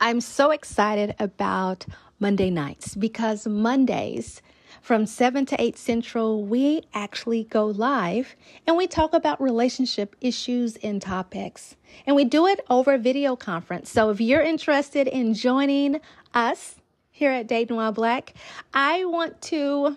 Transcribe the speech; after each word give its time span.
I'm 0.00 0.20
so 0.20 0.52
excited 0.52 1.16
about 1.18 1.84
Monday 2.20 2.50
nights 2.50 2.94
because 2.94 3.48
Mondays 3.48 4.40
from 4.80 5.06
7 5.06 5.44
to 5.46 5.60
8 5.60 5.76
Central, 5.76 6.44
we 6.44 6.82
actually 6.94 7.44
go 7.44 7.66
live 7.66 8.36
and 8.66 8.76
we 8.76 8.86
talk 8.86 9.12
about 9.12 9.40
relationship 9.40 10.14
issues 10.20 10.76
and 10.76 11.02
topics. 11.02 11.74
And 12.06 12.14
we 12.14 12.24
do 12.24 12.46
it 12.46 12.60
over 12.70 12.96
video 12.96 13.34
conference. 13.34 13.90
So 13.90 14.10
if 14.10 14.20
you're 14.20 14.42
interested 14.42 15.08
in 15.08 15.34
joining 15.34 16.00
us 16.32 16.76
here 17.10 17.32
at 17.32 17.48
Dating 17.48 17.76
While 17.76 17.92
Black, 17.92 18.34
I 18.72 19.04
want 19.04 19.42
to 19.42 19.96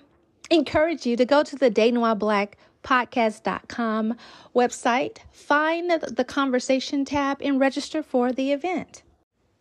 encourage 0.49 1.05
you 1.05 1.15
to 1.15 1.25
go 1.25 1.43
to 1.43 1.55
the 1.55 1.69
Dating 1.69 1.99
While 1.99 2.15
Black 2.15 2.57
podcast.com 2.83 4.15
website, 4.55 5.19
find 5.31 5.91
the 5.91 6.25
conversation 6.25 7.05
tab, 7.05 7.39
and 7.39 7.59
register 7.59 8.01
for 8.01 8.31
the 8.31 8.51
event. 8.51 9.03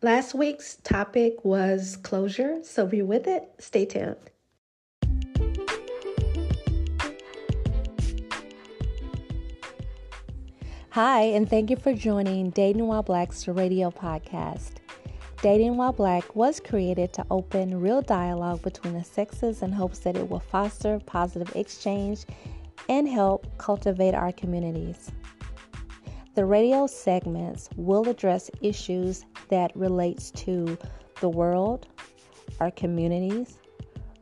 Last 0.02 0.34
week's 0.34 0.76
topic 0.76 1.44
was 1.44 1.98
closure, 1.98 2.60
so 2.62 2.86
be 2.86 3.02
with 3.02 3.26
it. 3.26 3.50
Stay 3.58 3.84
tuned. 3.84 4.16
Hi, 10.92 11.20
and 11.20 11.50
thank 11.50 11.68
you 11.68 11.76
for 11.76 11.92
joining 11.92 12.48
Dating 12.48 12.86
While 12.86 13.02
Black's 13.02 13.46
radio 13.46 13.90
podcast. 13.90 14.76
Dating 15.42 15.76
While 15.76 15.92
Black 15.92 16.34
was 16.34 16.60
created 16.60 17.12
to 17.12 17.26
open 17.30 17.78
real 17.78 18.00
dialogue 18.00 18.62
between 18.62 18.94
the 18.94 19.04
sexes 19.04 19.60
in 19.60 19.70
hopes 19.70 19.98
that 19.98 20.16
it 20.16 20.30
will 20.30 20.40
foster 20.40 20.98
positive 21.04 21.54
exchange 21.54 22.24
and 22.88 23.06
help 23.06 23.46
cultivate 23.58 24.14
our 24.14 24.32
communities. 24.32 25.10
The 26.40 26.46
radio 26.46 26.86
segments 26.86 27.68
will 27.76 28.08
address 28.08 28.50
issues 28.62 29.26
that 29.50 29.76
relates 29.76 30.30
to 30.30 30.78
the 31.20 31.28
world, 31.28 31.86
our 32.60 32.70
communities, 32.70 33.58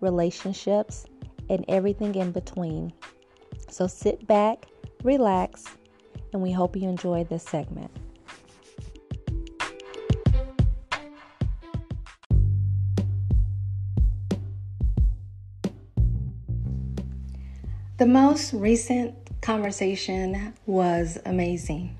relationships, 0.00 1.06
and 1.48 1.64
everything 1.68 2.16
in 2.16 2.32
between. 2.32 2.92
So 3.68 3.86
sit 3.86 4.26
back, 4.26 4.66
relax, 5.04 5.64
and 6.32 6.42
we 6.42 6.50
hope 6.50 6.74
you 6.74 6.88
enjoy 6.88 7.22
this 7.22 7.44
segment. 7.44 7.92
The 17.98 18.06
most 18.06 18.52
recent 18.54 19.14
conversation 19.40 20.52
was 20.66 21.16
amazing. 21.24 21.97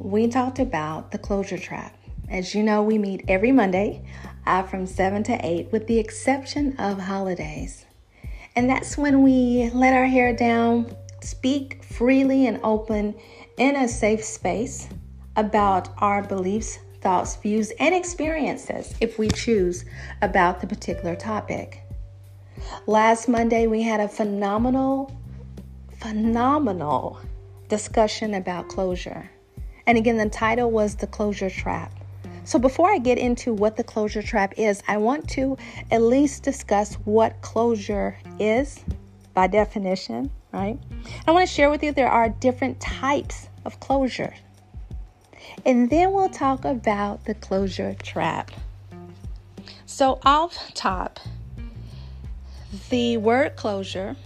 We 0.00 0.28
talked 0.28 0.60
about 0.60 1.10
the 1.10 1.18
closure 1.18 1.58
trap. 1.58 1.92
As 2.30 2.54
you 2.54 2.62
know, 2.62 2.84
we 2.84 2.98
meet 2.98 3.24
every 3.26 3.50
Monday 3.50 4.04
uh, 4.46 4.62
from 4.62 4.86
7 4.86 5.24
to 5.24 5.44
8, 5.44 5.72
with 5.72 5.88
the 5.88 5.98
exception 5.98 6.76
of 6.76 7.00
holidays. 7.00 7.84
And 8.54 8.70
that's 8.70 8.96
when 8.96 9.24
we 9.24 9.70
let 9.74 9.94
our 9.94 10.06
hair 10.06 10.32
down, 10.32 10.94
speak 11.20 11.82
freely 11.82 12.46
and 12.46 12.60
open 12.62 13.16
in 13.56 13.74
a 13.74 13.88
safe 13.88 14.22
space 14.22 14.88
about 15.34 15.88
our 15.98 16.22
beliefs, 16.22 16.78
thoughts, 17.00 17.34
views, 17.34 17.72
and 17.80 17.92
experiences, 17.92 18.94
if 19.00 19.18
we 19.18 19.26
choose, 19.26 19.84
about 20.22 20.60
the 20.60 20.68
particular 20.68 21.16
topic. 21.16 21.82
Last 22.86 23.28
Monday, 23.28 23.66
we 23.66 23.82
had 23.82 23.98
a 23.98 24.08
phenomenal, 24.08 25.12
phenomenal 25.98 27.18
discussion 27.68 28.34
about 28.34 28.68
closure. 28.68 29.28
And 29.88 29.96
again, 29.96 30.18
the 30.18 30.28
title 30.28 30.70
was 30.70 30.96
The 30.96 31.06
Closure 31.06 31.48
Trap. 31.48 31.90
So, 32.44 32.58
before 32.58 32.92
I 32.92 32.98
get 32.98 33.16
into 33.16 33.54
what 33.54 33.78
the 33.78 33.82
closure 33.82 34.22
trap 34.22 34.52
is, 34.58 34.82
I 34.86 34.98
want 34.98 35.26
to 35.30 35.56
at 35.90 36.02
least 36.02 36.42
discuss 36.42 36.94
what 37.06 37.40
closure 37.40 38.18
is 38.38 38.84
by 39.32 39.46
definition, 39.46 40.30
right? 40.52 40.78
I 41.26 41.30
want 41.30 41.48
to 41.48 41.54
share 41.54 41.70
with 41.70 41.82
you 41.82 41.92
there 41.92 42.10
are 42.10 42.28
different 42.28 42.78
types 42.80 43.48
of 43.64 43.80
closure. 43.80 44.34
And 45.64 45.88
then 45.88 46.12
we'll 46.12 46.28
talk 46.28 46.66
about 46.66 47.24
the 47.24 47.34
closure 47.34 47.94
trap. 48.02 48.50
So, 49.86 50.18
off 50.22 50.74
top, 50.74 51.18
the 52.90 53.16
word 53.16 53.56
closure 53.56 54.16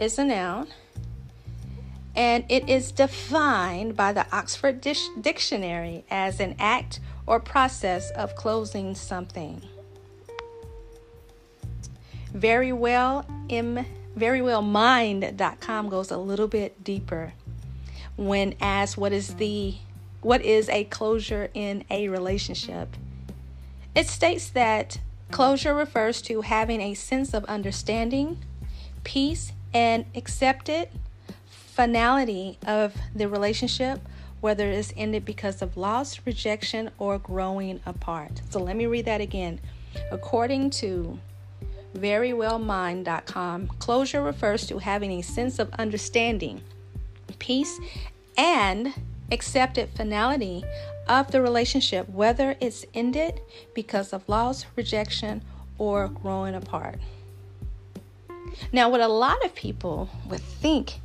is 0.00 0.18
a 0.18 0.24
noun 0.24 0.66
and 2.16 2.44
it 2.48 2.68
is 2.68 2.90
defined 2.90 3.94
by 3.94 4.12
the 4.12 4.26
Oxford 4.34 4.80
Dictionary 4.80 6.04
as 6.10 6.40
an 6.40 6.56
act 6.58 6.98
or 7.26 7.38
process 7.38 8.10
of 8.12 8.34
closing 8.34 8.94
something. 8.94 9.62
Very 12.32 12.72
well, 12.72 13.26
m 13.50 13.84
very 14.16 14.40
well 14.40 14.62
mind.com 14.62 15.90
goes 15.90 16.10
a 16.10 16.16
little 16.16 16.48
bit 16.48 16.82
deeper 16.82 17.34
when 18.16 18.54
asked 18.62 18.96
what 18.96 19.12
is 19.12 19.34
the 19.34 19.74
what 20.22 20.42
is 20.42 20.70
a 20.70 20.84
closure 20.84 21.50
in 21.52 21.84
a 21.90 22.08
relationship. 22.08 22.96
It 23.94 24.06
states 24.08 24.48
that 24.50 24.98
Closure 25.30 25.74
refers 25.74 26.22
to 26.22 26.42
having 26.42 26.80
a 26.80 26.94
sense 26.94 27.34
of 27.34 27.44
understanding, 27.46 28.38
peace, 29.02 29.52
and 29.74 30.06
accepted 30.14 30.88
finality 31.76 32.56
of 32.66 32.94
the 33.14 33.28
relationship, 33.28 34.00
whether 34.40 34.66
it's 34.70 34.94
ended 34.96 35.26
because 35.26 35.60
of 35.60 35.76
loss, 35.76 36.20
rejection, 36.24 36.90
or 36.98 37.18
growing 37.18 37.80
apart. 37.84 38.40
So 38.48 38.58
let 38.60 38.76
me 38.76 38.86
read 38.86 39.04
that 39.04 39.20
again. 39.20 39.60
According 40.10 40.70
to 40.70 41.18
verywellmind.com, 41.94 43.66
closure 43.78 44.22
refers 44.22 44.66
to 44.68 44.78
having 44.78 45.10
a 45.12 45.22
sense 45.22 45.58
of 45.58 45.70
understanding, 45.74 46.62
peace, 47.38 47.78
and 48.38 48.94
accepted 49.30 49.90
finality 49.90 50.64
of 51.06 51.30
the 51.30 51.42
relationship, 51.42 52.08
whether 52.08 52.56
it's 52.58 52.86
ended 52.94 53.42
because 53.74 54.14
of 54.14 54.26
loss, 54.30 54.64
rejection, 54.76 55.42
or 55.76 56.08
growing 56.08 56.54
apart. 56.54 56.98
Now, 58.72 58.88
what 58.88 59.02
a 59.02 59.08
lot 59.08 59.44
of 59.44 59.54
people 59.54 60.08
would 60.30 60.40
think, 60.40 61.00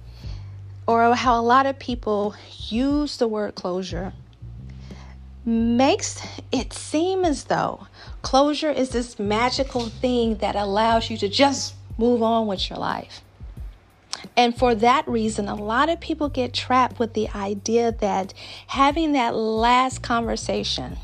or 0.92 1.16
how 1.16 1.40
a 1.40 1.42
lot 1.42 1.66
of 1.66 1.80
people 1.80 2.36
use 2.68 3.16
the 3.16 3.28
word 3.28 3.56
closure, 3.56 4.12
makes 5.46 6.22
it 6.52 6.74
seem 6.74 7.24
as 7.24 7.46
though 7.46 7.88
closure 8.22 8.70
is 8.70 8.90
this 8.90 9.18
magical 9.18 9.86
thing 9.86 10.36
that 10.38 10.56
allows 10.56 11.10
you 11.10 11.18
to 11.18 11.30
just 11.30 11.76
move 11.98 12.22
on 12.22 12.46
with 12.46 12.70
your 12.70 12.78
life. 12.78 13.22
And 14.36 14.56
for 14.56 14.76
that 14.76 15.08
reason, 15.08 15.48
a 15.48 15.56
lot 15.56 15.88
of 15.88 16.02
people 16.02 16.28
get 16.28 16.54
trapped 16.54 17.00
with 17.00 17.14
the 17.14 17.30
idea 17.30 17.94
that 17.94 18.34
having 18.68 19.14
that 19.14 19.34
last 19.34 20.04
conversation, 20.04 20.98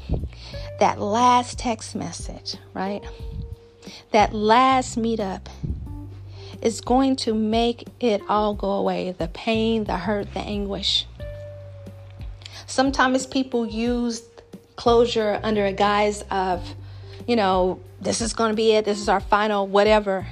that 0.81 0.99
last 0.99 1.59
text 1.59 1.95
message, 1.95 2.57
right? 2.73 3.01
That 4.11 4.33
last 4.33 4.99
meetup 4.99 5.47
is 6.61 6.81
going 6.81 7.15
to 7.17 7.33
make 7.33 7.87
it 7.99 8.21
all 8.27 8.53
go 8.53 8.71
away 8.71 9.13
the 9.17 9.27
pain, 9.29 9.83
the 9.83 9.97
hurt, 9.97 10.33
the 10.33 10.39
anguish. 10.39 11.05
Sometimes 12.65 13.25
people 13.25 13.65
use 13.65 14.23
closure 14.75 15.39
under 15.43 15.65
a 15.65 15.73
guise 15.73 16.23
of, 16.29 16.75
you 17.27 17.35
know, 17.35 17.79
this 18.01 18.21
is 18.21 18.33
going 18.33 18.51
to 18.51 18.55
be 18.55 18.73
it, 18.73 18.85
this 18.85 18.99
is 18.99 19.09
our 19.09 19.19
final 19.19 19.65
whatever 19.67 20.27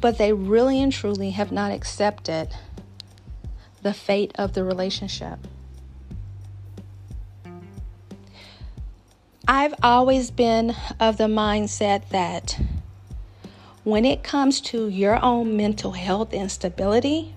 but 0.00 0.18
they 0.18 0.32
really 0.32 0.80
and 0.80 0.92
truly 0.92 1.30
have 1.30 1.52
not 1.52 1.72
accepted 1.72 2.48
the 3.82 3.92
fate 3.92 4.32
of 4.36 4.52
the 4.54 4.64
relationship. 4.64 5.38
I've 9.46 9.74
always 9.82 10.30
been 10.30 10.74
of 11.00 11.16
the 11.16 11.24
mindset 11.24 12.10
that 12.10 12.60
when 13.88 14.04
it 14.04 14.22
comes 14.22 14.60
to 14.60 14.86
your 14.90 15.18
own 15.24 15.56
mental 15.56 15.92
health 15.92 16.34
and 16.34 16.52
stability, 16.52 17.34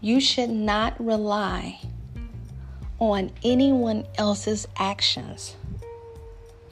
you 0.00 0.20
should 0.20 0.48
not 0.48 0.94
rely 1.04 1.80
on 3.00 3.32
anyone 3.42 4.06
else's 4.18 4.68
actions 4.78 5.56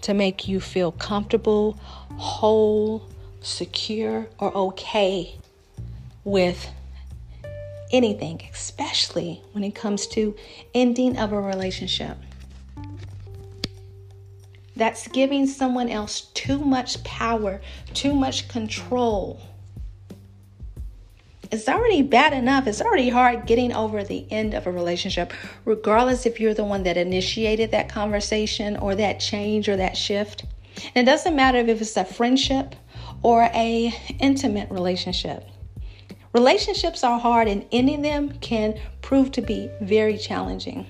to 0.00 0.14
make 0.14 0.46
you 0.46 0.60
feel 0.60 0.92
comfortable, 0.92 1.72
whole, 2.16 3.02
secure 3.40 4.28
or 4.38 4.56
okay 4.56 5.34
with 6.22 6.70
anything, 7.90 8.40
especially 8.52 9.42
when 9.50 9.64
it 9.64 9.74
comes 9.74 10.06
to 10.06 10.32
ending 10.72 11.18
of 11.18 11.32
a 11.32 11.40
relationship. 11.40 12.16
That's 14.76 15.08
giving 15.08 15.46
someone 15.46 15.88
else 15.88 16.22
too 16.34 16.58
much 16.58 17.02
power, 17.04 17.60
too 17.92 18.14
much 18.14 18.48
control, 18.48 19.40
it's 21.54 21.68
already 21.68 22.02
bad 22.02 22.32
enough. 22.32 22.66
It's 22.66 22.80
already 22.80 23.10
hard 23.10 23.46
getting 23.46 23.72
over 23.72 24.02
the 24.02 24.26
end 24.28 24.54
of 24.54 24.66
a 24.66 24.72
relationship, 24.72 25.32
regardless 25.64 26.26
if 26.26 26.40
you're 26.40 26.52
the 26.52 26.64
one 26.64 26.82
that 26.82 26.96
initiated 26.96 27.70
that 27.70 27.88
conversation 27.88 28.76
or 28.76 28.96
that 28.96 29.20
change 29.20 29.68
or 29.68 29.76
that 29.76 29.96
shift. 29.96 30.46
And 30.96 31.06
it 31.06 31.10
doesn't 31.10 31.36
matter 31.36 31.58
if 31.58 31.80
it's 31.80 31.96
a 31.96 32.04
friendship 32.04 32.74
or 33.22 33.42
a 33.54 33.94
intimate 34.18 34.68
relationship. 34.70 35.48
Relationships 36.32 37.04
are 37.04 37.20
hard 37.20 37.46
and 37.46 37.64
ending 37.70 38.02
them 38.02 38.32
can 38.40 38.76
prove 39.00 39.30
to 39.32 39.40
be 39.40 39.70
very 39.80 40.18
challenging. 40.18 40.86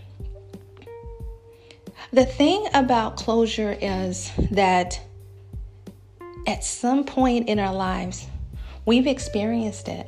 The 2.15 2.25
thing 2.25 2.69
about 2.75 3.17
closure 3.17 3.77
is 3.81 4.31
that 4.53 5.01
at 6.47 6.63
some 6.63 7.03
point 7.03 7.49
in 7.49 7.59
our 7.59 7.75
lives, 7.75 8.29
we've 8.87 9.09
experienced 9.09 9.89
it. 9.89 10.07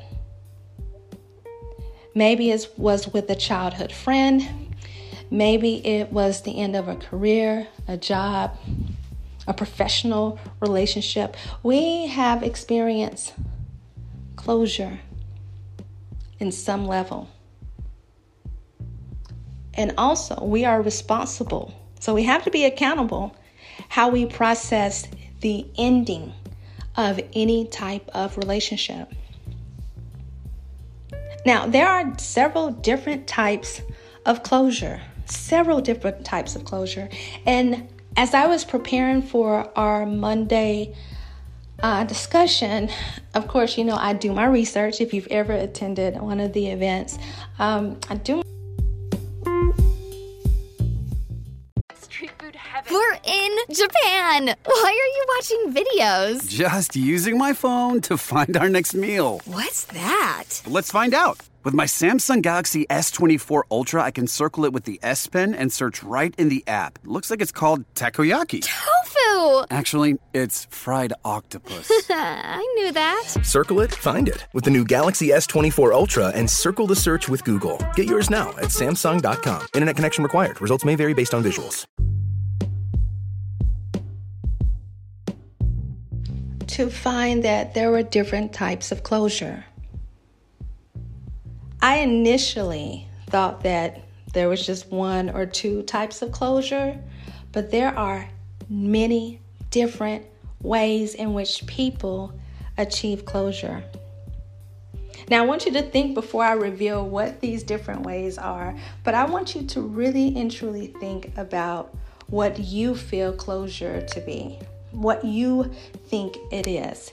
Maybe 2.14 2.53
it 2.53 2.73
was 2.76 3.08
with 3.08 3.29
a 3.29 3.35
childhood 3.35 3.91
friend, 3.91 4.76
maybe 5.32 5.85
it 5.85 6.12
was 6.12 6.43
the 6.43 6.56
end 6.61 6.76
of 6.76 6.87
a 6.87 6.94
career, 6.94 7.67
a 7.88 7.97
job, 7.97 8.56
a 9.49 9.52
professional 9.52 10.38
relationship. 10.61 11.37
We 11.64 12.06
have 12.06 12.44
experienced 12.44 13.35
closure 14.37 15.00
in 16.38 16.52
some 16.52 16.87
level. 16.87 17.29
And 19.75 19.93
also, 19.99 20.44
we 20.44 20.64
are 20.64 20.81
responsible. 20.81 21.75
So 22.00 22.14
we 22.14 22.25
have 22.25 22.44
to 22.44 22.50
be 22.50 22.64
accountable 22.64 23.37
how 23.88 24.08
we 24.08 24.26
process 24.26 25.06
the 25.40 25.66
ending 25.76 26.32
of 26.96 27.20
any 27.34 27.66
type 27.66 28.08
of 28.14 28.37
relationship. 28.38 29.12
Now, 31.44 31.66
there 31.66 31.87
are 31.87 32.12
several 32.19 32.70
different 32.70 33.26
types 33.26 33.81
of 34.25 34.43
closure, 34.43 35.00
several 35.26 35.81
different 35.81 36.25
types 36.25 36.56
of 36.56 36.64
closure. 36.64 37.08
And 37.44 37.88
as 38.16 38.34
I 38.34 38.46
was 38.46 38.64
preparing 38.64 39.22
for 39.22 39.70
our 39.78 40.06
Monday 40.06 40.94
uh, 41.82 42.04
discussion, 42.04 42.88
of 43.34 43.46
course, 43.46 43.76
you 43.76 43.84
know, 43.84 43.96
I 43.96 44.14
do 44.14 44.32
my 44.32 44.46
research. 44.46 45.00
If 45.00 45.12
you've 45.12 45.28
ever 45.28 45.52
attended 45.52 46.20
one 46.20 46.40
of 46.40 46.52
the 46.52 46.69
events, 46.69 47.19
um, 47.58 48.00
I 48.08 48.16
do. 48.16 48.42
Japan. 53.76 54.56
Why 54.64 54.90
are 55.02 55.12
you 55.17 55.26
watching 55.37 55.84
videos? 55.84 56.49
Just 56.49 56.96
using 56.96 57.37
my 57.37 57.52
phone 57.52 58.00
to 58.02 58.17
find 58.17 58.56
our 58.56 58.70
next 58.70 58.94
meal. 58.94 59.43
What's 59.44 59.84
that? 59.84 60.62
Let's 60.67 60.90
find 60.90 61.12
out. 61.12 61.38
With 61.62 61.75
my 61.75 61.84
Samsung 61.84 62.40
Galaxy 62.43 62.87
S24 62.88 63.62
Ultra, 63.70 64.02
I 64.02 64.11
can 64.12 64.28
circle 64.28 64.64
it 64.64 64.73
with 64.73 64.84
the 64.84 64.99
S 65.02 65.26
Pen 65.26 65.52
and 65.55 65.70
search 65.70 66.02
right 66.02 66.34
in 66.38 66.49
the 66.49 66.64
app. 66.67 66.99
Looks 67.05 67.28
like 67.28 67.43
it's 67.43 67.52
called 67.52 67.84
Takoyaki. 67.94 68.62
Tofu! 68.62 69.67
Actually, 69.70 70.19
it's 70.32 70.64
fried 70.67 71.12
octopus. 71.25 71.90
I 72.11 72.62
knew 72.76 72.93
that. 72.93 73.25
Circle 73.43 73.81
it, 73.81 73.94
find 73.94 74.28
it 74.28 74.46
with 74.55 74.64
the 74.64 74.70
new 74.70 74.84
Galaxy 74.84 75.28
S24 75.28 75.93
Ultra 75.93 76.28
and 76.28 76.49
circle 76.49 76.87
the 76.87 76.96
search 76.96 77.28
with 77.28 77.44
Google. 77.44 77.78
Get 77.94 78.06
yours 78.06 78.31
now 78.31 78.50
at 78.50 78.70
Samsung.com. 78.70 79.67
Internet 79.75 79.96
connection 79.96 80.23
required. 80.25 80.61
Results 80.62 80.84
may 80.84 80.94
vary 80.94 81.12
based 81.12 81.34
on 81.34 81.43
visuals. 81.43 81.84
To 86.76 86.90
find 86.90 87.43
that 87.44 87.73
there 87.73 87.90
were 87.90 88.02
different 88.02 88.52
types 88.52 88.93
of 88.93 89.02
closure. 89.02 89.64
I 91.81 92.00
initially 92.00 93.08
thought 93.31 93.62
that 93.62 94.02
there 94.34 94.50
was 94.50 94.67
just 94.67 94.93
one 94.93 95.31
or 95.31 95.46
two 95.46 95.84
types 95.84 96.20
of 96.20 96.32
closure, 96.32 97.02
but 97.50 97.70
there 97.70 97.96
are 97.96 98.28
many 98.69 99.40
different 99.70 100.26
ways 100.61 101.14
in 101.14 101.32
which 101.32 101.67
people 101.67 102.38
achieve 102.76 103.25
closure. 103.25 103.82
Now, 105.31 105.44
I 105.44 105.46
want 105.46 105.64
you 105.64 105.73
to 105.73 105.82
think 105.82 106.12
before 106.12 106.44
I 106.44 106.52
reveal 106.52 107.08
what 107.08 107.40
these 107.40 107.62
different 107.62 108.02
ways 108.02 108.37
are, 108.37 108.76
but 109.02 109.14
I 109.14 109.25
want 109.25 109.55
you 109.55 109.62
to 109.62 109.81
really 109.81 110.38
and 110.38 110.50
truly 110.50 110.88
think 110.88 111.32
about 111.38 111.96
what 112.26 112.58
you 112.58 112.94
feel 112.94 113.32
closure 113.32 114.02
to 114.08 114.20
be, 114.20 114.58
what 114.96 115.25
you 115.25 115.72
think 116.08 116.37
it 116.50 116.66
is, 116.66 117.12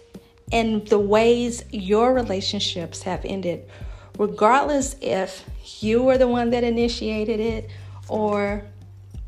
and 0.52 0.88
the 0.88 1.00
ways 1.00 1.64
your 1.72 2.14
relationships 2.14 3.04
have 3.04 3.24
ended 3.26 3.70
regardless 4.18 4.96
if 5.02 5.44
you 5.80 6.04
were 6.04 6.18
the 6.18 6.28
one 6.28 6.52
that 6.52 6.64
initiated 6.64 7.40
it 7.40 7.70
or 8.08 8.64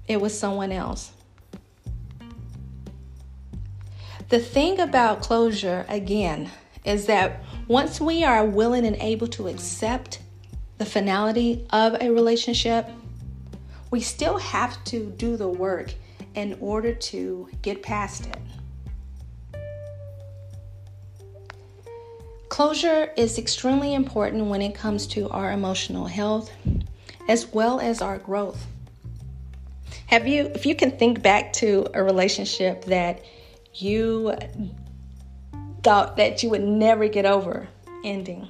it 0.07 0.21
was 0.21 0.37
someone 0.37 0.71
else. 0.71 1.11
The 4.29 4.39
thing 4.39 4.79
about 4.79 5.21
closure, 5.21 5.85
again, 5.87 6.49
is 6.83 7.05
that 7.07 7.43
once 7.67 7.99
we 8.01 8.23
are 8.23 8.45
willing 8.45 8.85
and 8.85 8.95
able 8.97 9.27
to 9.27 9.47
accept 9.47 10.19
the 10.77 10.85
finality 10.85 11.65
of 11.69 11.95
a 12.01 12.11
relationship, 12.11 12.89
we 13.91 14.01
still 14.01 14.37
have 14.37 14.83
to 14.85 15.11
do 15.17 15.37
the 15.37 15.47
work 15.47 15.93
in 16.33 16.57
order 16.59 16.93
to 16.93 17.49
get 17.61 17.81
past 17.81 18.25
it. 18.27 18.37
Closure 22.55 23.11
is 23.17 23.37
extremely 23.37 23.93
important 23.93 24.45
when 24.45 24.61
it 24.61 24.73
comes 24.73 25.07
to 25.07 25.27
our 25.27 25.51
emotional 25.51 26.05
health 26.05 26.49
as 27.27 27.47
well 27.47 27.81
as 27.81 28.01
our 28.01 28.17
growth. 28.17 28.65
Have 30.07 30.25
you, 30.25 30.45
if 30.55 30.65
you 30.65 30.73
can 30.73 30.91
think 30.91 31.21
back 31.21 31.51
to 31.55 31.85
a 31.93 32.01
relationship 32.01 32.85
that 32.85 33.25
you 33.73 34.35
thought 35.83 36.15
that 36.15 36.43
you 36.43 36.49
would 36.49 36.63
never 36.63 37.09
get 37.09 37.25
over 37.25 37.67
ending? 38.05 38.47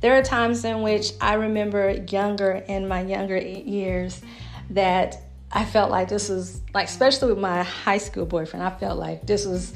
There 0.00 0.16
are 0.16 0.22
times 0.22 0.64
in 0.64 0.82
which 0.82 1.10
I 1.20 1.34
remember 1.34 1.90
younger, 2.08 2.52
in 2.52 2.86
my 2.86 3.00
younger 3.00 3.36
years, 3.36 4.22
that 4.70 5.20
I 5.50 5.64
felt 5.64 5.90
like 5.90 6.08
this 6.08 6.28
was, 6.28 6.60
like, 6.72 6.86
especially 6.86 7.30
with 7.30 7.40
my 7.40 7.64
high 7.64 7.98
school 7.98 8.26
boyfriend, 8.26 8.64
I 8.64 8.70
felt 8.78 8.96
like 8.96 9.26
this 9.26 9.44
was 9.44 9.74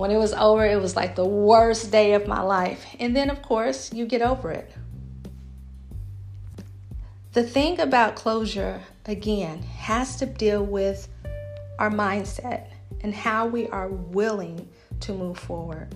when 0.00 0.10
it 0.10 0.16
was 0.16 0.32
over, 0.32 0.64
it 0.64 0.80
was 0.80 0.96
like 0.96 1.14
the 1.14 1.26
worst 1.26 1.92
day 1.92 2.14
of 2.14 2.26
my 2.26 2.40
life. 2.40 2.86
And 2.98 3.14
then, 3.14 3.28
of 3.28 3.42
course, 3.42 3.92
you 3.92 4.06
get 4.06 4.22
over 4.22 4.50
it. 4.50 4.72
The 7.34 7.42
thing 7.42 7.78
about 7.80 8.16
closure, 8.16 8.80
again, 9.04 9.62
has 9.62 10.16
to 10.16 10.24
deal 10.24 10.64
with 10.64 11.06
our 11.78 11.90
mindset 11.90 12.68
and 13.02 13.14
how 13.14 13.46
we 13.46 13.68
are 13.68 13.88
willing 13.88 14.70
to 15.00 15.12
move 15.12 15.38
forward. 15.38 15.94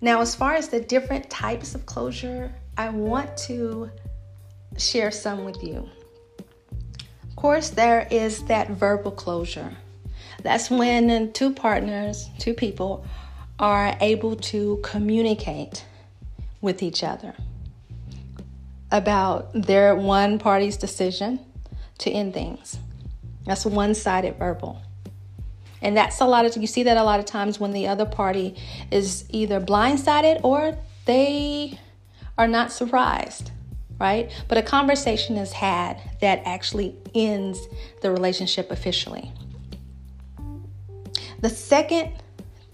Now, 0.00 0.20
as 0.20 0.34
far 0.34 0.54
as 0.54 0.66
the 0.66 0.80
different 0.80 1.30
types 1.30 1.76
of 1.76 1.86
closure, 1.86 2.52
I 2.76 2.88
want 2.88 3.36
to 3.46 3.88
share 4.78 5.12
some 5.12 5.44
with 5.44 5.62
you. 5.62 5.88
Of 7.22 7.36
course, 7.36 7.70
there 7.70 8.08
is 8.10 8.42
that 8.46 8.70
verbal 8.70 9.12
closure. 9.12 9.76
That's 10.44 10.70
when 10.70 11.32
two 11.32 11.54
partners, 11.54 12.28
two 12.38 12.52
people, 12.52 13.04
are 13.58 13.96
able 14.00 14.36
to 14.36 14.78
communicate 14.82 15.86
with 16.60 16.82
each 16.82 17.02
other 17.02 17.34
about 18.92 19.50
their 19.54 19.96
one 19.96 20.38
party's 20.38 20.76
decision 20.76 21.40
to 21.98 22.10
end 22.10 22.34
things. 22.34 22.78
That's 23.46 23.64
one 23.64 23.94
sided 23.94 24.36
verbal. 24.36 24.82
And 25.80 25.96
that's 25.96 26.20
a 26.20 26.26
lot 26.26 26.44
of, 26.44 26.56
you 26.58 26.66
see 26.66 26.82
that 26.82 26.98
a 26.98 27.02
lot 27.02 27.20
of 27.20 27.26
times 27.26 27.58
when 27.58 27.72
the 27.72 27.88
other 27.88 28.06
party 28.06 28.54
is 28.90 29.24
either 29.30 29.60
blindsided 29.60 30.40
or 30.44 30.76
they 31.06 31.78
are 32.36 32.48
not 32.48 32.70
surprised, 32.70 33.50
right? 33.98 34.30
But 34.48 34.58
a 34.58 34.62
conversation 34.62 35.36
is 35.36 35.52
had 35.52 35.98
that 36.20 36.42
actually 36.44 36.96
ends 37.14 37.58
the 38.02 38.10
relationship 38.10 38.70
officially. 38.70 39.32
The 41.44 41.50
second 41.50 42.10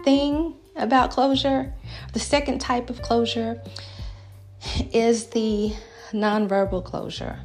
thing 0.05 0.53
about 0.77 1.11
closure, 1.11 1.73
the 2.13 2.21
second 2.21 2.59
type 2.59 2.89
of 2.89 3.01
closure, 3.01 3.61
is 4.93 5.25
the 5.25 5.73
nonverbal 6.13 6.85
closure. 6.85 7.41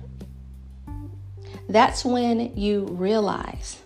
That's 1.68 2.04
when 2.04 2.56
you 2.56 2.84
realize 2.84 3.82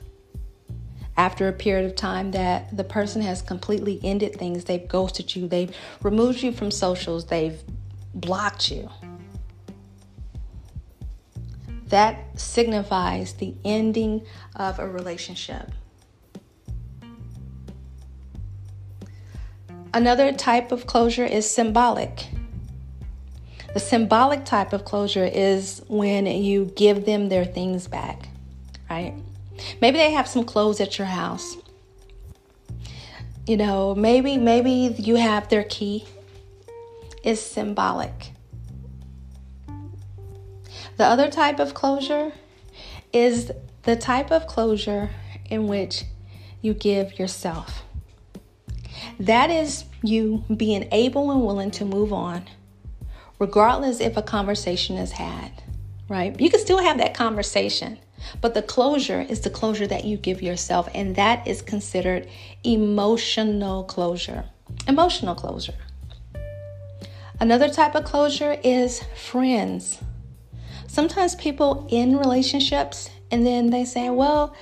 after 1.17 1.49
a 1.49 1.53
period 1.55 1.87
of 1.87 1.97
time 1.97 2.33
that 2.33 2.77
the 2.77 2.85
person 2.85 3.23
has 3.23 3.41
completely 3.41 3.99
ended 4.05 4.37
things. 4.37 4.65
They've 4.65 4.87
ghosted 4.87 5.35
you, 5.35 5.49
they've 5.49 5.75
removed 6.03 6.43
you 6.43 6.53
from 6.53 6.71
socials, 6.71 7.25
they've 7.25 7.59
blocked 8.15 8.71
you. 8.71 8.91
That 11.87 12.39
signifies 12.39 13.33
the 13.33 13.55
ending 13.65 14.27
of 14.57 14.79
a 14.79 14.87
relationship. 14.87 15.71
Another 19.93 20.33
type 20.33 20.71
of 20.71 20.87
closure 20.87 21.25
is 21.25 21.51
symbolic. 21.51 22.29
The 23.75 23.81
symbolic 23.81 24.45
type 24.45 24.73
of 24.73 24.85
closure 24.85 25.25
is 25.25 25.83
when 25.89 26.27
you 26.27 26.73
give 26.77 27.07
them 27.07 27.29
their 27.29 27.45
things 27.45 27.89
back, 27.89 28.29
right? 28.89 29.15
Maybe 29.81 29.99
they 29.99 30.13
have 30.13 30.29
some 30.29 30.45
clothes 30.45 30.81
at 30.81 30.97
your 30.99 31.09
house. 31.09 31.57
You 33.47 33.57
know, 33.57 33.95
maybe 33.97 34.37
maybe 34.37 34.95
you 34.97 35.17
have 35.17 35.49
their 35.49 35.65
key. 35.65 36.05
It's 37.25 37.41
symbolic. 37.41 38.33
The 40.97 41.05
other 41.05 41.29
type 41.29 41.59
of 41.59 41.75
closure 41.75 42.33
is 43.13 43.51
the 43.83 43.97
type 43.97 44.31
of 44.31 44.47
closure 44.47 45.11
in 45.47 45.67
which 45.67 46.05
you 46.61 46.75
give 46.75 47.19
yourself. 47.19 47.83
That 49.21 49.51
is 49.51 49.85
you 50.03 50.45
being 50.57 50.89
able 50.93 51.31
and 51.31 51.45
willing 51.45 51.71
to 51.73 51.85
move 51.85 52.11
on, 52.11 52.47
regardless 53.39 54.01
if 54.01 54.17
a 54.17 54.23
conversation 54.23 54.97
is 54.97 55.13
had, 55.13 55.63
right? 56.09 56.41
You 56.41 56.49
can 56.49 56.59
still 56.59 56.79
have 56.79 56.97
that 56.99 57.13
conversation, 57.13 57.99
but 58.41 58.55
the 58.55 58.63
closure 58.63 59.21
is 59.21 59.41
the 59.41 59.51
closure 59.51 59.87
that 59.87 60.07
you 60.07 60.17
give 60.17 60.41
yourself, 60.41 60.89
and 60.95 61.17
that 61.17 61.47
is 61.47 61.61
considered 61.61 62.29
emotional 62.65 63.85
closure. 63.85 64.45
Emotional 64.89 65.35
closure. 65.35 65.75
Another 67.39 67.69
type 67.69 67.95
of 67.95 68.05
closure 68.05 68.57
is 68.65 69.03
friends. 69.17 69.99
Sometimes 70.87 71.35
people 71.35 71.87
in 71.91 72.17
relationships 72.17 73.11
and 73.31 73.47
then 73.47 73.69
they 73.71 73.85
say, 73.85 74.09
well, 74.11 74.55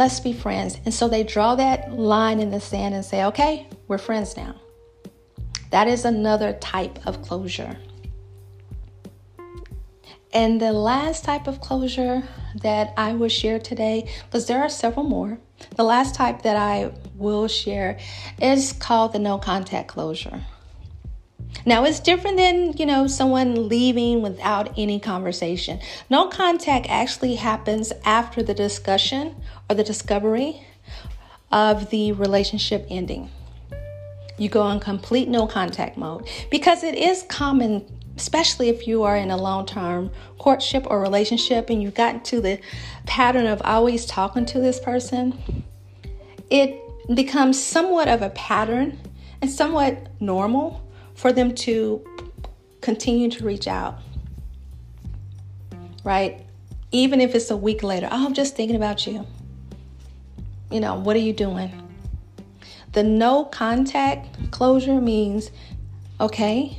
let's 0.00 0.18
be 0.18 0.32
friends. 0.32 0.78
And 0.86 0.94
so 0.94 1.08
they 1.08 1.22
draw 1.22 1.56
that 1.56 1.92
line 1.92 2.40
in 2.40 2.50
the 2.50 2.58
sand 2.58 2.94
and 2.94 3.04
say, 3.04 3.26
okay, 3.26 3.68
we're 3.86 3.98
friends 3.98 4.34
now. 4.34 4.54
That 5.72 5.88
is 5.88 6.06
another 6.06 6.54
type 6.54 7.06
of 7.06 7.20
closure. 7.20 7.76
And 10.32 10.58
the 10.58 10.72
last 10.72 11.24
type 11.26 11.46
of 11.46 11.60
closure 11.60 12.22
that 12.62 12.94
I 12.96 13.12
will 13.12 13.28
share 13.28 13.58
today, 13.58 14.08
because 14.24 14.46
there 14.46 14.62
are 14.62 14.70
several 14.70 15.04
more, 15.04 15.38
the 15.76 15.84
last 15.84 16.14
type 16.14 16.42
that 16.42 16.56
I 16.56 16.92
will 17.16 17.46
share 17.46 17.98
is 18.40 18.72
called 18.72 19.12
the 19.12 19.18
no 19.18 19.36
contact 19.36 19.88
closure. 19.88 20.40
Now, 21.66 21.84
it's 21.84 22.00
different 22.00 22.36
than, 22.36 22.76
you 22.76 22.86
know, 22.86 23.06
someone 23.06 23.68
leaving 23.68 24.22
without 24.22 24.78
any 24.78 24.98
conversation. 24.98 25.80
No 26.08 26.28
contact 26.28 26.86
actually 26.88 27.34
happens 27.36 27.92
after 28.04 28.42
the 28.42 28.54
discussion 28.54 29.36
or 29.68 29.76
the 29.76 29.84
discovery 29.84 30.64
of 31.52 31.90
the 31.90 32.12
relationship 32.12 32.86
ending. 32.88 33.30
You 34.38 34.48
go 34.48 34.62
on 34.62 34.80
complete 34.80 35.28
no 35.28 35.46
contact 35.46 35.98
mode 35.98 36.26
because 36.50 36.82
it 36.82 36.94
is 36.94 37.24
common 37.28 37.84
especially 38.16 38.68
if 38.68 38.86
you 38.86 39.02
are 39.02 39.16
in 39.16 39.30
a 39.30 39.36
long 39.36 39.64
term 39.64 40.10
courtship 40.36 40.86
or 40.90 41.00
relationship 41.00 41.70
and 41.70 41.82
you've 41.82 41.94
gotten 41.94 42.20
to 42.20 42.40
the 42.40 42.60
pattern 43.06 43.46
of 43.46 43.62
always 43.64 44.04
talking 44.04 44.44
to 44.44 44.60
this 44.60 44.78
person, 44.78 45.64
it 46.50 46.78
becomes 47.14 47.62
somewhat 47.62 48.08
of 48.08 48.20
a 48.20 48.28
pattern 48.30 48.98
and 49.40 49.50
somewhat 49.50 50.08
normal 50.20 50.82
for 51.20 51.34
them 51.34 51.54
to 51.54 52.02
continue 52.80 53.28
to 53.28 53.44
reach 53.44 53.68
out. 53.68 53.98
Right? 56.02 56.46
Even 56.92 57.20
if 57.20 57.34
it's 57.34 57.50
a 57.50 57.56
week 57.56 57.82
later, 57.82 58.08
oh, 58.10 58.24
I'm 58.24 58.32
just 58.32 58.56
thinking 58.56 58.74
about 58.74 59.06
you. 59.06 59.26
You 60.70 60.80
know, 60.80 60.98
what 60.98 61.14
are 61.16 61.20
you 61.20 61.34
doing? 61.34 61.70
The 62.92 63.02
no 63.02 63.44
contact 63.44 64.50
closure 64.50 64.98
means, 64.98 65.50
okay, 66.18 66.78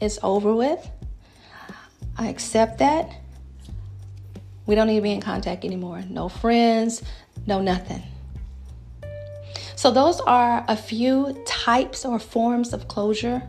it's 0.00 0.18
over 0.22 0.54
with. 0.54 0.90
I 2.16 2.28
accept 2.28 2.78
that. 2.78 3.14
We 4.64 4.74
don't 4.76 4.86
need 4.86 4.96
to 4.96 5.02
be 5.02 5.12
in 5.12 5.20
contact 5.20 5.62
anymore. 5.62 6.02
No 6.08 6.30
friends, 6.30 7.02
no 7.46 7.60
nothing. 7.60 8.02
So, 9.76 9.90
those 9.90 10.20
are 10.20 10.64
a 10.68 10.76
few 10.76 11.44
types 11.46 12.06
or 12.06 12.18
forms 12.18 12.72
of 12.72 12.88
closure. 12.88 13.42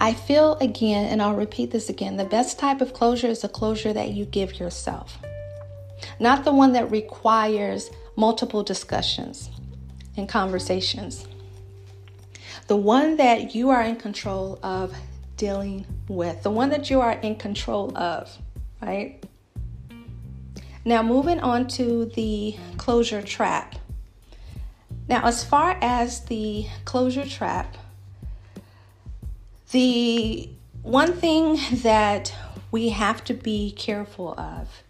I 0.00 0.14
feel 0.14 0.56
again, 0.60 1.06
and 1.06 1.22
I'll 1.22 1.34
repeat 1.34 1.70
this 1.70 1.88
again 1.88 2.16
the 2.16 2.24
best 2.24 2.58
type 2.58 2.80
of 2.80 2.92
closure 2.92 3.28
is 3.28 3.44
a 3.44 3.48
closure 3.48 3.92
that 3.92 4.10
you 4.10 4.24
give 4.24 4.58
yourself, 4.60 5.18
not 6.20 6.44
the 6.44 6.52
one 6.52 6.72
that 6.72 6.90
requires 6.90 7.90
multiple 8.16 8.62
discussions 8.62 9.50
and 10.16 10.28
conversations. 10.28 11.26
The 12.66 12.76
one 12.76 13.16
that 13.16 13.54
you 13.54 13.70
are 13.70 13.82
in 13.82 13.96
control 13.96 14.58
of 14.62 14.94
dealing 15.36 15.86
with, 16.08 16.42
the 16.42 16.50
one 16.50 16.68
that 16.70 16.90
you 16.90 17.00
are 17.00 17.12
in 17.12 17.36
control 17.36 17.96
of, 17.96 18.30
right? 18.82 19.24
Now, 20.84 21.02
moving 21.02 21.40
on 21.40 21.68
to 21.68 22.06
the 22.06 22.56
closure 22.76 23.22
trap. 23.22 23.76
Now, 25.08 25.24
as 25.24 25.44
far 25.44 25.78
as 25.80 26.24
the 26.26 26.66
closure 26.84 27.26
trap, 27.26 27.76
the 29.70 30.48
one 30.82 31.12
thing 31.12 31.58
that 31.82 32.34
we 32.70 32.88
have 32.90 33.24
to 33.24 33.34
be 33.34 33.72
careful 33.72 34.34
of 34.38 34.82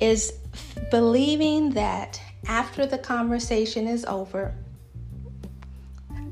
is 0.00 0.32
believing 0.90 1.70
that 1.70 2.20
after 2.46 2.86
the 2.86 2.98
conversation 2.98 3.86
is 3.86 4.04
over, 4.04 4.54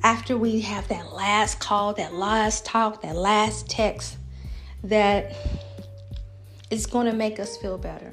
after 0.03 0.37
we 0.37 0.61
have 0.61 0.89
that 0.89 1.13
last 1.13 1.61
call, 1.61 1.93
that 1.95 2.15
last 2.15 2.65
talk, 2.65 3.03
that 3.03 3.15
last 3.15 3.69
text, 3.69 4.17
that 4.83 5.35
it's 6.71 6.87
going 6.87 7.07
to 7.07 7.13
make 7.13 7.39
us 7.39 7.57
feel 7.57 7.79
better. 7.79 8.13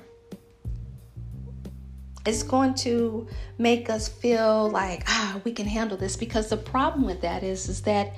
It's 2.25 2.43
going 2.43 2.75
to 2.75 3.27
make 3.57 3.89
us 3.89 4.09
feel 4.09 4.69
like 4.69 5.03
ah 5.07 5.39
we 5.45 5.53
can 5.53 5.65
handle 5.65 5.97
this 5.97 6.17
because 6.17 6.49
the 6.49 6.57
problem 6.57 7.05
with 7.05 7.21
that 7.21 7.41
is 7.41 7.69
is 7.69 7.81
that 7.83 8.11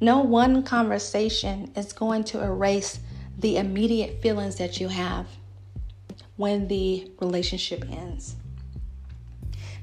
no 0.00 0.20
one 0.20 0.62
conversation 0.62 1.70
is 1.74 1.92
going 1.92 2.24
to 2.24 2.42
erase 2.42 3.00
the 3.38 3.56
immediate 3.56 4.22
feelings 4.22 4.56
that 4.56 4.80
you 4.80 4.88
have 4.88 5.26
when 6.36 6.68
the 6.68 7.10
relationship 7.20 7.84
ends. 7.90 8.36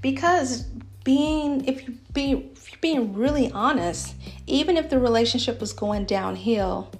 Because 0.01 0.65
being 1.03 1.65
if 1.65 1.88
you 1.88 1.98
be 2.13 2.31
if 2.53 2.72
you're 2.72 2.79
being 2.81 3.13
really 3.13 3.51
honest, 3.51 4.15
even 4.48 4.77
if 4.77 4.89
the 4.89 5.00
relationship 5.00 5.60
was 5.60 5.74
going 5.74 6.05
downhill, 6.05 6.91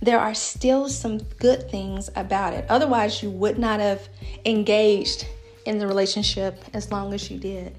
there 0.00 0.20
are 0.20 0.34
still 0.34 0.88
some 0.88 1.18
good 1.18 1.70
things 1.70 2.10
about 2.14 2.52
it. 2.52 2.66
Otherwise, 2.68 3.22
you 3.22 3.30
would 3.30 3.58
not 3.58 3.80
have 3.80 4.08
engaged 4.44 5.26
in 5.64 5.78
the 5.78 5.86
relationship 5.86 6.62
as 6.74 6.90
long 6.92 7.14
as 7.14 7.30
you 7.30 7.38
did. 7.38 7.74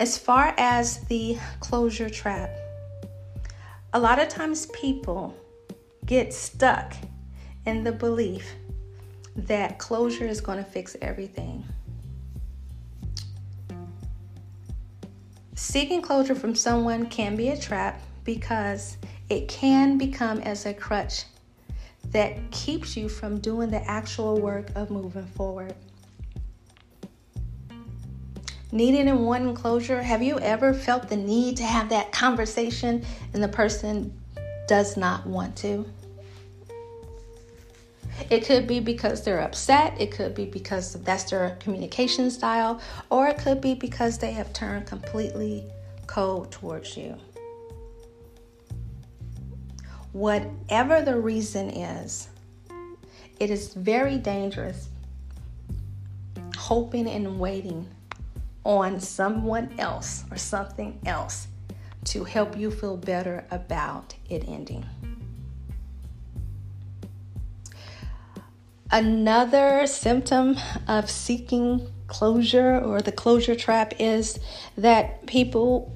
As 0.00 0.16
far 0.16 0.54
as 0.56 1.00
the 1.06 1.38
closure 1.58 2.08
trap, 2.08 2.50
a 3.92 3.98
lot 3.98 4.20
of 4.20 4.28
times 4.28 4.66
people 4.66 5.34
get 6.06 6.32
stuck 6.32 6.94
in 7.66 7.82
the 7.82 7.90
belief 7.90 8.54
that 9.34 9.78
closure 9.78 10.26
is 10.26 10.40
going 10.40 10.58
to 10.58 10.64
fix 10.64 10.96
everything. 11.02 11.64
Seeking 15.56 16.00
closure 16.00 16.36
from 16.36 16.54
someone 16.54 17.06
can 17.06 17.34
be 17.34 17.48
a 17.48 17.60
trap 17.60 18.00
because 18.22 18.98
it 19.28 19.48
can 19.48 19.98
become 19.98 20.38
as 20.42 20.64
a 20.64 20.72
crutch 20.72 21.24
that 22.12 22.38
keeps 22.52 22.96
you 22.96 23.08
from 23.08 23.40
doing 23.40 23.68
the 23.68 23.82
actual 23.90 24.40
work 24.40 24.70
of 24.76 24.90
moving 24.90 25.26
forward. 25.26 25.74
Needing 28.70 29.08
in 29.08 29.24
one 29.24 29.54
closure, 29.54 30.02
have 30.02 30.22
you 30.22 30.38
ever 30.40 30.74
felt 30.74 31.08
the 31.08 31.16
need 31.16 31.56
to 31.56 31.62
have 31.62 31.88
that 31.88 32.12
conversation 32.12 33.04
and 33.32 33.42
the 33.42 33.48
person 33.48 34.12
does 34.66 34.96
not 34.96 35.26
want 35.26 35.56
to? 35.56 35.86
It 38.28 38.44
could 38.44 38.66
be 38.66 38.80
because 38.80 39.24
they're 39.24 39.40
upset, 39.40 39.98
it 39.98 40.10
could 40.10 40.34
be 40.34 40.44
because 40.44 40.94
that's 41.02 41.30
their 41.30 41.56
communication 41.60 42.30
style, 42.30 42.80
or 43.08 43.28
it 43.28 43.38
could 43.38 43.62
be 43.62 43.74
because 43.74 44.18
they 44.18 44.32
have 44.32 44.52
turned 44.52 44.86
completely 44.86 45.64
cold 46.06 46.52
towards 46.52 46.94
you. 46.94 47.16
Whatever 50.12 51.00
the 51.00 51.18
reason 51.18 51.70
is, 51.70 52.28
it 53.40 53.50
is 53.50 53.72
very 53.72 54.18
dangerous 54.18 54.88
hoping 56.56 57.08
and 57.08 57.38
waiting 57.38 57.88
on 58.68 59.00
someone 59.00 59.70
else 59.78 60.24
or 60.30 60.36
something 60.36 61.00
else 61.06 61.48
to 62.04 62.22
help 62.24 62.54
you 62.54 62.70
feel 62.70 62.98
better 62.98 63.46
about 63.50 64.14
it 64.28 64.44
ending. 64.46 64.84
Another 68.90 69.86
symptom 69.86 70.56
of 70.86 71.10
seeking 71.10 71.90
closure 72.08 72.78
or 72.78 73.00
the 73.00 73.12
closure 73.12 73.54
trap 73.54 73.94
is 73.98 74.38
that 74.76 75.26
people 75.26 75.90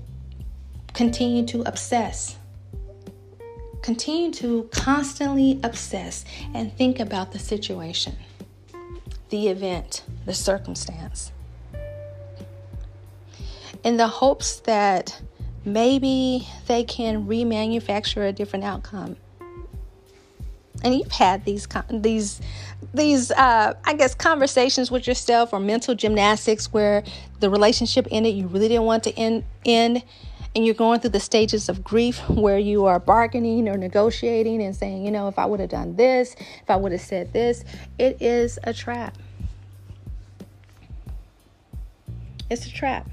continue 0.95 1.45
to 1.47 1.61
obsess. 1.63 2.37
Continue 3.83 4.31
to 4.33 4.69
constantly 4.73 5.61
obsess 5.63 6.25
and 6.55 6.75
think 6.77 7.01
about 7.01 7.33
the 7.33 7.39
situation, 7.39 8.17
the 9.29 9.49
event, 9.49 10.05
the 10.25 10.35
circumstance. 10.35 11.33
In 13.85 13.97
the 13.97 14.07
hopes 14.07 14.61
that 14.61 15.21
maybe 15.65 16.47
they 16.67 16.85
can 16.85 17.27
remanufacture 17.27 18.29
a 18.29 18.33
different 18.33 18.65
outcome. 18.65 19.17
And 20.85 20.95
you've 20.95 21.13
had 21.13 21.45
these 21.45 21.69
these 21.91 22.41
these 22.93 23.31
uh, 23.31 23.75
I 23.85 23.95
guess 23.95 24.15
conversations 24.15 24.91
with 24.91 25.07
yourself 25.07 25.53
or 25.53 25.61
mental 25.61 25.95
gymnastics 25.95 26.73
where 26.73 27.05
the 27.41 27.51
relationship 27.51 28.09
ended, 28.11 28.35
you 28.35 28.49
really 28.49 28.69
didn't 28.69 28.85
want 28.85 29.05
to 29.05 29.17
end 29.17 29.45
end 29.65 30.03
and 30.55 30.67
you're 30.67 30.75
going 30.75 31.01
through 31.01 31.11
the 31.11 31.21
stages 31.21 31.69
of 31.69 31.83
grief 31.83 32.29
where 32.29 32.59
you 32.59 32.85
are 32.85 32.99
bargaining 32.99 33.69
or 33.69 33.77
negotiating 33.79 34.63
and 34.63 34.77
saying, 34.77 35.05
you 35.05 35.11
know, 35.11 35.29
if 35.29 35.39
I 35.39 35.47
would 35.47 35.61
have 35.61 35.71
done 35.71 35.97
this, 35.97 36.35
if 36.35 36.69
I 36.69 36.77
would 36.77 36.93
have 36.93 37.01
said 37.01 37.33
this, 37.33 37.65
it 37.99 38.21
is 38.21 38.59
a 38.65 38.75
trap. 38.75 39.17
It's 42.51 42.67
a 42.67 42.71
trap. 42.71 43.09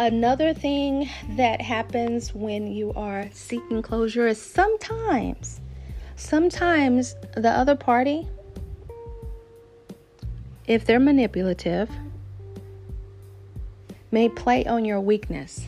Another 0.00 0.54
thing 0.54 1.08
that 1.30 1.60
happens 1.60 2.32
when 2.32 2.68
you 2.68 2.92
are 2.94 3.28
seeking 3.32 3.82
closure 3.82 4.28
is 4.28 4.40
sometimes, 4.40 5.60
sometimes 6.14 7.16
the 7.34 7.50
other 7.50 7.74
party, 7.74 8.28
if 10.68 10.84
they're 10.84 11.00
manipulative, 11.00 11.90
may 14.12 14.28
play 14.28 14.64
on 14.66 14.84
your 14.84 15.00
weakness, 15.00 15.66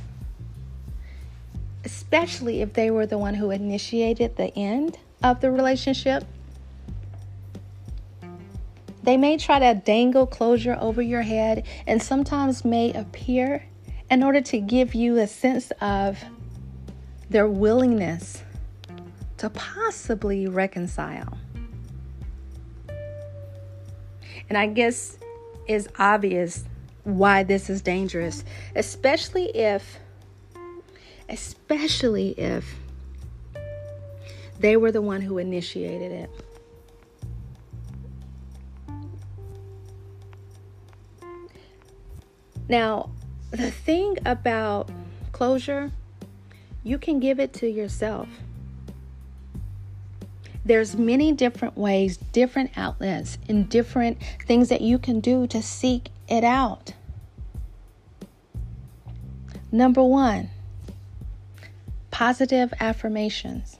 especially 1.84 2.62
if 2.62 2.74
they 2.74 2.88
were 2.88 3.06
the 3.06 3.18
one 3.18 3.34
who 3.34 3.50
initiated 3.50 4.36
the 4.36 4.56
end 4.56 4.96
of 5.24 5.40
the 5.40 5.50
relationship. 5.50 6.22
They 9.02 9.16
may 9.16 9.38
try 9.38 9.58
to 9.58 9.74
dangle 9.74 10.28
closure 10.28 10.78
over 10.80 11.02
your 11.02 11.22
head 11.22 11.66
and 11.84 12.00
sometimes 12.00 12.64
may 12.64 12.92
appear 12.92 13.64
in 14.10 14.22
order 14.24 14.40
to 14.40 14.60
give 14.60 14.94
you 14.94 15.18
a 15.18 15.26
sense 15.26 15.70
of 15.80 16.18
their 17.30 17.46
willingness 17.46 18.42
to 19.36 19.48
possibly 19.50 20.48
reconcile. 20.48 21.38
And 24.48 24.58
I 24.58 24.66
guess 24.66 25.16
it's 25.68 25.86
obvious 25.98 26.64
why 27.04 27.44
this 27.44 27.70
is 27.70 27.80
dangerous, 27.80 28.44
especially 28.74 29.56
if 29.56 29.98
especially 31.28 32.30
if 32.30 32.74
they 34.58 34.76
were 34.76 34.90
the 34.90 35.00
one 35.00 35.20
who 35.20 35.38
initiated 35.38 36.10
it. 36.10 36.30
Now, 42.68 43.10
the 43.50 43.70
thing 43.70 44.18
about 44.24 44.90
closure, 45.32 45.90
you 46.82 46.98
can 46.98 47.20
give 47.20 47.40
it 47.40 47.52
to 47.54 47.68
yourself. 47.68 48.28
There's 50.64 50.96
many 50.96 51.32
different 51.32 51.76
ways, 51.76 52.16
different 52.16 52.70
outlets, 52.76 53.38
and 53.48 53.68
different 53.68 54.18
things 54.46 54.68
that 54.68 54.82
you 54.82 54.98
can 54.98 55.20
do 55.20 55.46
to 55.48 55.62
seek 55.62 56.10
it 56.28 56.44
out. 56.44 56.92
Number 59.72 60.02
one, 60.02 60.50
positive 62.10 62.74
affirmations. 62.80 63.78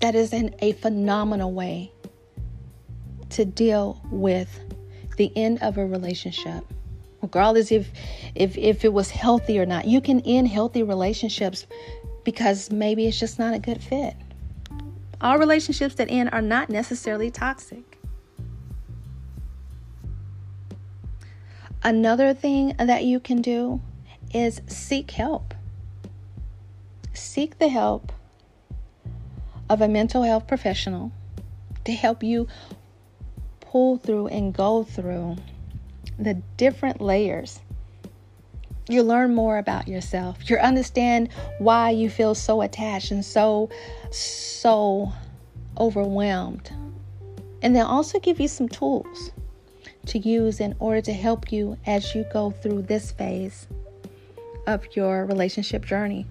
That 0.00 0.14
is 0.14 0.32
an, 0.32 0.54
a 0.60 0.72
phenomenal 0.72 1.52
way 1.52 1.92
to 3.30 3.44
deal 3.44 4.00
with 4.10 4.60
the 5.16 5.32
end 5.36 5.62
of 5.62 5.78
a 5.78 5.86
relationship 5.86 6.64
regardless 7.22 7.72
if 7.72 7.90
if 8.34 8.56
if 8.58 8.84
it 8.84 8.92
was 8.92 9.10
healthy 9.10 9.58
or 9.58 9.66
not 9.66 9.86
you 9.86 10.00
can 10.00 10.20
end 10.20 10.48
healthy 10.48 10.82
relationships 10.82 11.66
because 12.26 12.72
maybe 12.72 13.06
it's 13.06 13.18
just 13.18 13.38
not 13.38 13.54
a 13.54 13.58
good 13.58 13.80
fit. 13.80 14.14
All 15.20 15.38
relationships 15.38 15.94
that 15.94 16.10
end 16.10 16.28
are 16.32 16.42
not 16.42 16.68
necessarily 16.68 17.30
toxic. 17.30 17.98
Another 21.84 22.34
thing 22.34 22.74
that 22.78 23.04
you 23.04 23.20
can 23.20 23.40
do 23.40 23.80
is 24.34 24.60
seek 24.66 25.12
help. 25.12 25.54
Seek 27.14 27.60
the 27.60 27.68
help 27.68 28.12
of 29.70 29.80
a 29.80 29.86
mental 29.86 30.24
health 30.24 30.48
professional 30.48 31.12
to 31.84 31.92
help 31.92 32.24
you 32.24 32.48
pull 33.76 33.98
through 33.98 34.26
and 34.28 34.54
go 34.54 34.82
through 34.82 35.36
the 36.18 36.32
different 36.56 36.98
layers. 36.98 37.60
You 38.88 39.02
learn 39.02 39.34
more 39.34 39.58
about 39.58 39.86
yourself. 39.86 40.48
You 40.48 40.56
understand 40.56 41.28
why 41.58 41.90
you 41.90 42.08
feel 42.08 42.34
so 42.34 42.62
attached 42.62 43.10
and 43.10 43.22
so, 43.22 43.68
so 44.10 45.12
overwhelmed. 45.76 46.70
And 47.60 47.76
they'll 47.76 47.84
also 47.84 48.18
give 48.18 48.40
you 48.40 48.48
some 48.48 48.66
tools 48.66 49.30
to 50.06 50.18
use 50.18 50.58
in 50.58 50.74
order 50.78 51.02
to 51.02 51.12
help 51.12 51.52
you 51.52 51.76
as 51.84 52.14
you 52.14 52.24
go 52.32 52.52
through 52.52 52.80
this 52.80 53.12
phase 53.12 53.66
of 54.66 54.86
your 54.96 55.26
relationship 55.26 55.84
journey. 55.84 56.24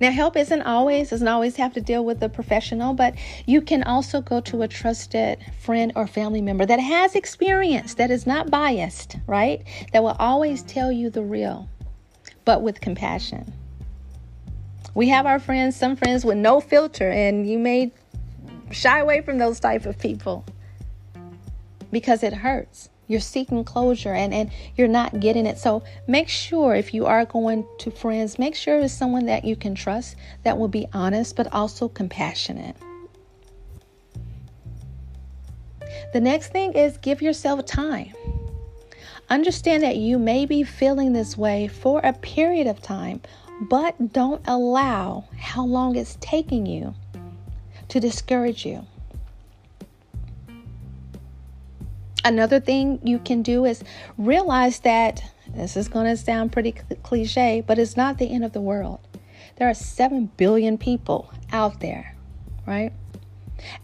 Now, 0.00 0.10
help 0.10 0.36
isn't 0.36 0.62
always, 0.62 1.10
doesn't 1.10 1.26
always 1.26 1.56
have 1.56 1.72
to 1.74 1.80
deal 1.80 2.04
with 2.04 2.22
a 2.22 2.28
professional, 2.28 2.92
but 2.94 3.14
you 3.46 3.62
can 3.62 3.82
also 3.82 4.20
go 4.20 4.40
to 4.42 4.62
a 4.62 4.68
trusted 4.68 5.38
friend 5.58 5.92
or 5.96 6.06
family 6.06 6.42
member 6.42 6.66
that 6.66 6.80
has 6.80 7.14
experience, 7.14 7.94
that 7.94 8.10
is 8.10 8.26
not 8.26 8.50
biased, 8.50 9.16
right? 9.26 9.62
That 9.92 10.02
will 10.02 10.16
always 10.18 10.62
tell 10.62 10.92
you 10.92 11.08
the 11.08 11.22
real, 11.22 11.68
but 12.44 12.62
with 12.62 12.80
compassion. 12.80 13.52
We 14.94 15.08
have 15.08 15.26
our 15.26 15.38
friends, 15.38 15.76
some 15.76 15.96
friends 15.96 16.24
with 16.24 16.38
no 16.38 16.60
filter, 16.60 17.10
and 17.10 17.48
you 17.48 17.58
may 17.58 17.92
shy 18.70 18.98
away 18.98 19.22
from 19.22 19.38
those 19.38 19.60
type 19.60 19.86
of 19.86 19.98
people 19.98 20.44
because 21.90 22.22
it 22.22 22.32
hurts 22.32 22.90
you're 23.08 23.20
seeking 23.20 23.64
closure 23.64 24.12
and, 24.12 24.34
and 24.34 24.50
you're 24.76 24.88
not 24.88 25.20
getting 25.20 25.46
it. 25.46 25.58
So 25.58 25.82
make 26.06 26.28
sure 26.28 26.74
if 26.74 26.92
you 26.92 27.06
are 27.06 27.24
going 27.24 27.66
to 27.78 27.90
friends, 27.90 28.38
make 28.38 28.54
sure 28.54 28.80
it's 28.80 28.92
someone 28.92 29.26
that 29.26 29.44
you 29.44 29.56
can 29.56 29.74
trust 29.74 30.16
that 30.44 30.58
will 30.58 30.68
be 30.68 30.86
honest 30.92 31.36
but 31.36 31.52
also 31.52 31.88
compassionate. 31.88 32.76
The 36.12 36.20
next 36.20 36.48
thing 36.48 36.72
is 36.72 36.96
give 36.98 37.22
yourself 37.22 37.64
time. 37.66 38.12
Understand 39.28 39.82
that 39.82 39.96
you 39.96 40.18
may 40.18 40.46
be 40.46 40.62
feeling 40.62 41.12
this 41.12 41.36
way 41.36 41.68
for 41.68 42.00
a 42.00 42.12
period 42.12 42.66
of 42.66 42.80
time, 42.80 43.20
but 43.60 44.12
don't 44.12 44.42
allow 44.46 45.24
how 45.36 45.64
long 45.64 45.96
it's 45.96 46.16
taking 46.20 46.64
you 46.64 46.94
to 47.88 47.98
discourage 47.98 48.64
you. 48.64 48.86
Another 52.26 52.58
thing 52.58 52.98
you 53.04 53.20
can 53.20 53.42
do 53.42 53.64
is 53.64 53.84
realize 54.18 54.80
that 54.80 55.22
this 55.54 55.76
is 55.76 55.86
going 55.86 56.06
to 56.06 56.16
sound 56.16 56.50
pretty 56.50 56.72
cliche, 57.04 57.62
but 57.64 57.78
it's 57.78 57.96
not 57.96 58.18
the 58.18 58.32
end 58.32 58.44
of 58.44 58.52
the 58.52 58.60
world. 58.60 58.98
There 59.54 59.68
are 59.68 59.74
7 59.74 60.32
billion 60.36 60.76
people 60.76 61.32
out 61.52 61.78
there, 61.78 62.16
right? 62.66 62.92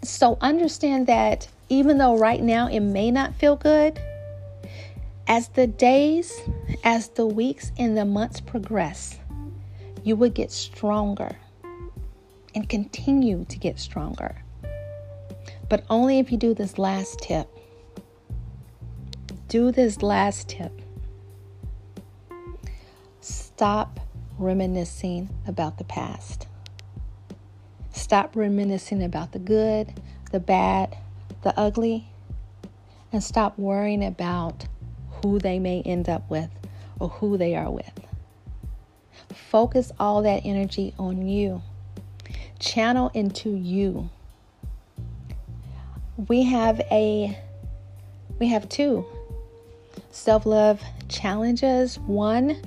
So 0.03 0.39
understand 0.41 1.07
that 1.07 1.47
even 1.69 1.99
though 1.99 2.19
right 2.19 2.43
now 2.43 2.67
it 2.67 2.81
may 2.81 3.13
not 3.13 3.37
feel 3.37 3.55
good, 3.55 4.01
as 5.29 5.47
the 5.51 5.69
days, 5.69 6.37
as 6.83 7.11
the 7.11 7.27
weeks, 7.27 7.71
and 7.79 7.97
the 7.97 8.05
months 8.05 8.41
progress, 8.41 9.21
you 10.03 10.17
will 10.17 10.31
get 10.31 10.51
stronger 10.51 11.37
and 12.57 12.69
continue 12.69 13.47
to 13.51 13.59
get 13.61 13.79
stronger. 13.79 14.43
But 15.69 15.85
only 15.89 16.19
if 16.19 16.33
you 16.33 16.39
do 16.39 16.55
this 16.55 16.77
last 16.77 17.21
tip 17.21 17.49
do 19.53 19.71
this 19.71 20.03
last 20.03 20.49
tip 20.49 20.73
stop 23.21 24.01
reminiscing 24.39 25.29
about 25.47 25.77
the 25.77 25.85
past. 25.85 26.47
Stop 27.91 28.35
reminiscing 28.35 29.03
about 29.03 29.33
the 29.33 29.39
good, 29.39 29.93
the 30.31 30.41
bad, 30.41 30.97
the 31.43 31.53
ugly, 31.61 32.07
and 33.13 33.23
stop 33.23 33.59
worrying 33.59 34.03
about 34.03 34.67
who 35.21 35.39
they 35.39 35.59
may 35.59 35.83
end 35.83 36.09
up 36.09 36.31
with 36.31 36.49
or 36.99 37.11
who 37.11 37.37
they 37.37 37.55
are 37.55 37.71
with. 37.71 38.01
Focus 39.35 39.93
all 40.01 40.23
that 40.23 40.47
energy 40.47 40.95
on 40.99 41.29
you. 41.29 41.61
channel 42.59 43.11
into 43.13 43.51
you. 43.51 44.09
We 46.17 46.45
have 46.45 46.81
a 46.91 47.39
we 48.39 48.49
have 48.49 48.67
two 48.71 49.05
self-love 50.13 50.81
challenges. 51.09 51.99
One 51.99 52.63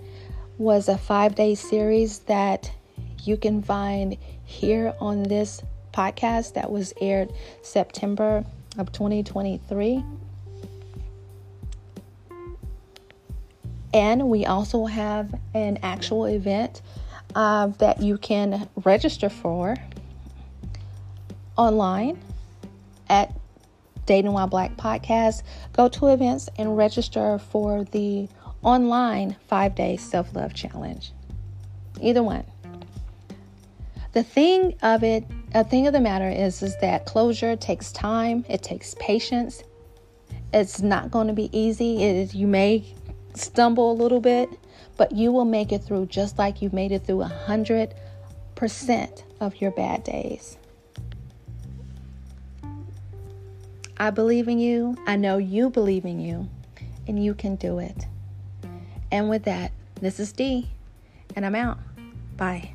was 0.58 0.89
a 0.89 0.95
5-day 0.95 1.55
series 1.55 2.19
that 2.19 2.71
you 3.23 3.38
can 3.38 3.62
find 3.62 4.17
here 4.43 4.93
on 4.99 5.23
this 5.23 5.62
podcast 5.93 6.53
that 6.53 6.69
was 6.69 6.93
aired 6.99 7.31
September 7.62 8.43
of 8.77 8.91
2023. 8.91 10.03
And 13.93 14.27
we 14.27 14.45
also 14.45 14.86
have 14.86 15.34
an 15.53 15.79
actual 15.81 16.25
event 16.25 16.81
uh, 17.34 17.67
that 17.77 18.01
you 18.01 18.17
can 18.17 18.67
register 18.84 19.29
for 19.29 19.77
online 21.58 22.19
at 23.08 23.34
Dating 24.05 24.33
While 24.33 24.47
Black 24.47 24.75
Podcast. 24.77 25.43
Go 25.73 25.87
to 25.89 26.07
events 26.07 26.49
and 26.57 26.77
register 26.77 27.39
for 27.39 27.83
the 27.85 28.27
online 28.63 29.35
five 29.47 29.75
day 29.75 29.97
self 29.97 30.35
love 30.35 30.53
challenge. 30.53 31.11
Either 32.01 32.23
one. 32.23 32.43
The 34.13 34.23
thing 34.23 34.75
of 34.81 35.03
it, 35.03 35.25
a 35.53 35.63
thing 35.63 35.87
of 35.87 35.93
the 35.93 35.99
matter 35.99 36.29
is, 36.29 36.63
is 36.63 36.77
that 36.77 37.05
closure 37.05 37.55
takes 37.57 37.91
time. 37.91 38.45
It 38.47 38.63
takes 38.63 38.95
patience. 38.97 39.61
It's 40.53 40.81
not 40.81 41.11
going 41.11 41.27
to 41.27 41.33
be 41.33 41.49
easy. 41.57 42.01
It 42.01 42.33
you 42.33 42.47
may 42.47 42.85
stumble 43.33 43.91
a 43.91 43.97
little 44.01 44.21
bit, 44.21 44.49
but 44.95 45.11
you 45.11 45.31
will 45.31 45.45
make 45.45 45.73
it 45.73 45.83
through 45.83 46.05
just 46.05 46.37
like 46.37 46.61
you've 46.61 46.73
made 46.73 46.93
it 46.93 47.05
through 47.05 47.23
a 47.23 47.27
hundred 47.27 47.93
percent 48.55 49.25
of 49.41 49.59
your 49.59 49.71
bad 49.71 50.03
days. 50.03 50.57
I 53.97 54.10
believe 54.10 54.47
in 54.47 54.60
you. 54.60 54.97
I 55.08 55.15
know 55.15 55.38
you 55.38 55.69
believe 55.69 56.05
in 56.05 56.19
you, 56.19 56.49
and 57.08 57.23
you 57.23 57.34
can 57.34 57.55
do 57.55 57.79
it. 57.79 58.05
And 59.12 59.29
with 59.29 59.43
that, 59.43 59.71
this 60.01 60.19
is 60.19 60.34
Dee, 60.34 60.69
and 61.36 61.45
I'm 61.45 61.55
out. 61.55 61.77
Bye. 62.36 62.74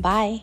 Bye. 0.00 0.42